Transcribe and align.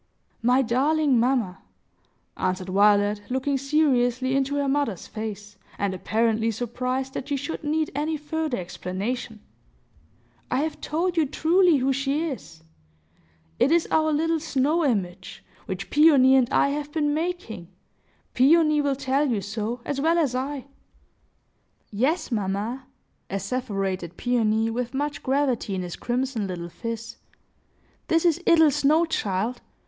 "My 0.41 0.63
darling 0.63 1.19
mamma," 1.19 1.59
answered 2.35 2.69
Violet, 2.69 3.21
looking 3.29 3.55
seriously 3.55 4.35
into 4.35 4.55
her 4.55 4.67
mother's 4.67 5.05
face, 5.05 5.57
and 5.77 5.93
apparently 5.93 6.49
surprised 6.49 7.13
that 7.13 7.29
she 7.29 7.37
should 7.37 7.63
need 7.63 7.91
any 7.93 8.17
further 8.17 8.57
explanation, 8.57 9.41
"I 10.49 10.61
have 10.61 10.81
told 10.81 11.17
you 11.17 11.27
truly 11.27 11.77
who 11.77 11.93
she 11.93 12.23
is. 12.25 12.63
It 13.59 13.71
is 13.71 13.87
our 13.91 14.11
little 14.11 14.39
snow 14.39 14.83
image, 14.83 15.43
which 15.67 15.91
Peony 15.91 16.33
and 16.35 16.49
I 16.51 16.69
have 16.69 16.91
been 16.91 17.13
making. 17.13 17.67
Peony 18.33 18.81
will 18.81 18.95
tell 18.95 19.29
you 19.29 19.39
so, 19.39 19.81
as 19.85 20.01
well 20.01 20.17
as 20.17 20.33
I." 20.33 20.65
"Yes, 21.91 22.31
mamma," 22.31 22.87
asseverated 23.29 24.17
Peony, 24.17 24.71
with 24.71 24.95
much 24.95 25.21
gravity 25.21 25.75
in 25.75 25.83
his 25.83 25.95
crimson 25.95 26.47
little 26.47 26.69
phiz; 26.69 27.17
"this 28.07 28.25
is 28.25 28.41
'ittle 28.47 28.71
snow 28.71 29.05
child. 29.05 29.61